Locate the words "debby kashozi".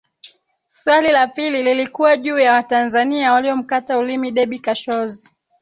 4.31-5.29